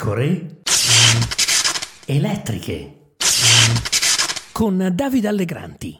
[0.00, 0.46] pecore
[2.06, 2.94] elettriche.
[4.50, 5.98] Con Davide Allegranti.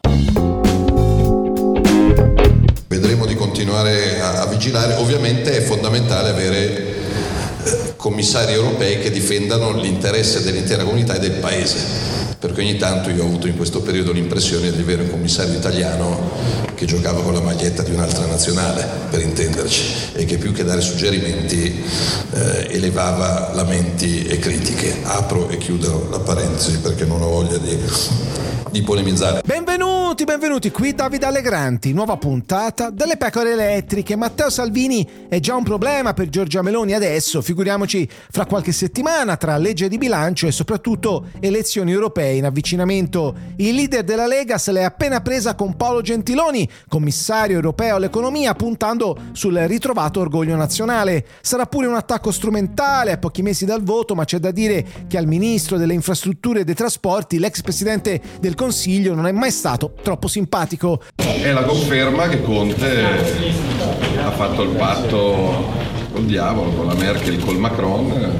[2.87, 6.95] Vedremo di continuare a, a vigilare, ovviamente è fondamentale avere
[7.63, 13.21] eh, commissari europei che difendano l'interesse dell'intera comunità e del Paese perché ogni tanto io
[13.21, 16.31] ho avuto in questo periodo l'impressione di avere un commissario italiano
[16.73, 19.83] che giocava con la maglietta di un'altra nazionale, per intenderci,
[20.13, 21.83] e che più che dare suggerimenti
[22.31, 25.01] eh, elevava lamenti e critiche.
[25.03, 27.77] Apro e chiudo la parentesi perché non ho voglia di,
[28.71, 29.41] di polemizzare.
[29.45, 34.15] Benvenuti, benvenuti, qui Davide Allegranti, nuova puntata delle pecore elettriche.
[34.15, 39.57] Matteo Salvini è già un problema per Giorgia Meloni adesso, figuriamoci fra qualche settimana tra
[39.57, 43.35] legge di bilancio e soprattutto elezioni europee in avvicinamento.
[43.57, 49.17] Il leader della Lega se l'è appena presa con Paolo Gentiloni, commissario europeo all'economia, puntando
[49.33, 51.25] sul ritrovato orgoglio nazionale.
[51.41, 55.17] Sarà pure un attacco strumentale a pochi mesi dal voto, ma c'è da dire che
[55.17, 59.95] al ministro delle infrastrutture e dei trasporti, l'ex presidente del Consiglio, non è mai stato
[60.03, 61.01] troppo simpatico.
[61.15, 63.05] È la conferma che Conte
[64.23, 65.65] ha fatto il patto
[66.11, 68.37] col diavolo, con la Merkel, col Macron,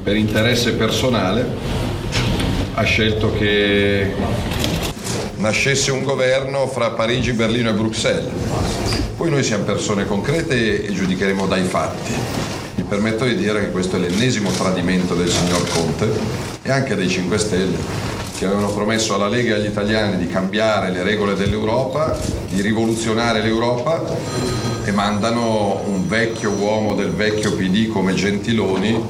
[0.00, 1.44] per interesse personale
[2.74, 4.14] ha scelto che
[5.38, 8.30] nascesse un governo fra Parigi, Berlino e Bruxelles.
[9.16, 12.12] Poi noi siamo persone concrete e giudicheremo dai fatti.
[12.76, 16.12] Mi permetto di dire che questo è l'ennesimo tradimento del signor Conte
[16.62, 20.90] e anche dei 5 Stelle che avevano promesso alla Lega e agli italiani di cambiare
[20.90, 22.18] le regole dell'Europa,
[22.48, 24.02] di rivoluzionare l'Europa
[24.84, 29.02] e mandano un vecchio uomo del vecchio PD come Gentiloni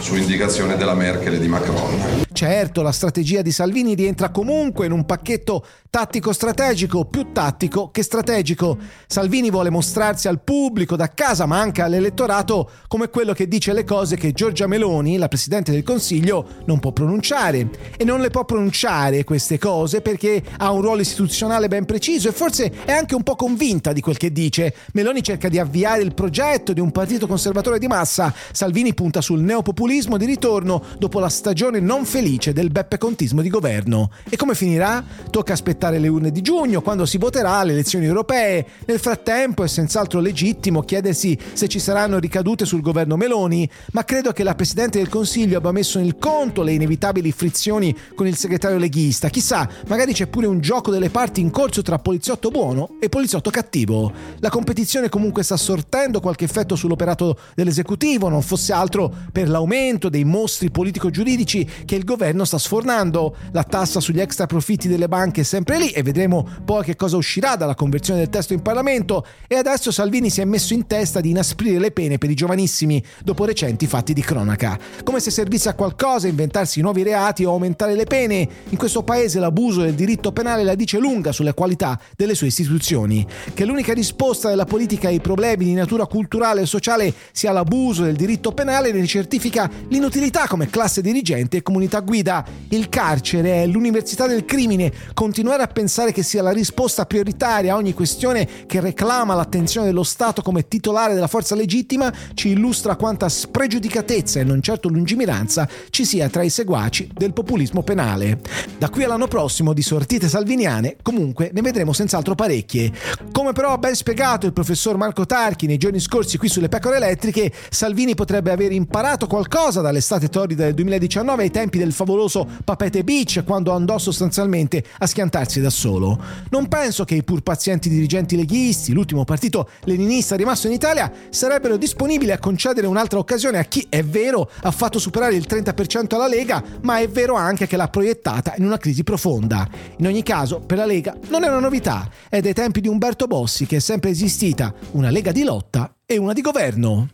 [0.00, 2.27] su indicazione della Merkel e di Macron.
[2.38, 8.78] Certo, la strategia di Salvini rientra comunque in un pacchetto tattico-strategico, più tattico che strategico.
[9.08, 13.82] Salvini vuole mostrarsi al pubblico da casa, ma anche all'elettorato, come quello che dice le
[13.82, 17.70] cose che Giorgia Meloni, la Presidente del Consiglio, non può pronunciare.
[17.96, 22.32] E non le può pronunciare queste cose perché ha un ruolo istituzionale ben preciso e
[22.32, 24.72] forse è anche un po' convinta di quel che dice.
[24.92, 28.32] Meloni cerca di avviare il progetto di un partito conservatore di massa.
[28.52, 33.48] Salvini punta sul neopopulismo di ritorno dopo la stagione non felice del Beppe Contismo di
[33.48, 34.10] governo.
[34.28, 35.02] E come finirà?
[35.30, 38.66] Tocca aspettare le urne di giugno, quando si voterà alle elezioni europee.
[38.84, 44.32] Nel frattempo è senz'altro legittimo chiedersi se ci saranno ricadute sul governo Meloni, ma credo
[44.32, 48.76] che la Presidente del Consiglio abbia messo in conto le inevitabili frizioni con il segretario
[48.76, 49.30] leghista.
[49.30, 53.48] Chissà, magari c'è pure un gioco delle parti in corso tra poliziotto buono e poliziotto
[53.48, 54.12] cattivo.
[54.40, 60.24] La competizione comunque sta sortendo qualche effetto sull'operato dell'esecutivo, non fosse altro per l'aumento dei
[60.24, 63.36] mostri politico-giuridici che il governo sta sfornando.
[63.52, 67.16] La tassa sugli extra profitti delle banche è sempre lì e vedremo poi che cosa
[67.16, 71.20] uscirà dalla conversione del testo in Parlamento e adesso Salvini si è messo in testa
[71.20, 74.78] di inasprire le pene per i giovanissimi dopo recenti fatti di cronaca.
[75.04, 79.38] Come se servisse a qualcosa inventarsi nuovi reati o aumentare le pene, in questo paese
[79.38, 83.26] l'abuso del diritto penale la dice lunga sulle qualità delle sue istituzioni.
[83.54, 88.16] Che l'unica risposta della politica ai problemi di natura culturale e sociale sia l'abuso del
[88.16, 92.42] diritto penale ne certifica l'inutilità come classe dirigente e comunità guida.
[92.70, 97.76] Il carcere è l'università del crimine, continuare a pensare che sia la risposta prioritaria a
[97.76, 103.28] ogni questione che reclama l'attenzione dello Stato come titolare della forza legittima ci illustra quanta
[103.28, 108.40] spregiudicatezza e non certo lungimiranza ci sia tra i seguaci del populismo penale.
[108.78, 112.90] Da qui all'anno prossimo di sortite salviniane comunque ne vedremo senz'altro parecchie.
[113.32, 116.96] Come però ha ben spiegato il professor Marco Tarchi nei giorni scorsi qui sulle pecore
[116.96, 123.02] elettriche, Salvini potrebbe aver imparato qualcosa dall'estate torrida del 2019 ai tempi del favoloso Papete
[123.02, 126.16] Beach quando andò sostanzialmente a schiantarsi da solo.
[126.50, 131.76] Non penso che i pur pazienti dirigenti leghisti, l'ultimo partito leninista rimasto in Italia, sarebbero
[131.76, 136.28] disponibili a concedere un'altra occasione a chi, è vero, ha fatto superare il 30% alla
[136.28, 139.68] Lega, ma è vero anche che l'ha proiettata in una crisi profonda.
[139.96, 143.26] In ogni caso, per la Lega non è una novità, è dai tempi di Umberto
[143.26, 147.08] Bossi che è sempre esistita una Lega di lotta e una di governo.